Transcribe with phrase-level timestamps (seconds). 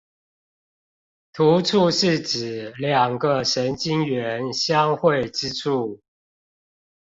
[1.31, 6.01] 突觸是指兩個神經元相會之處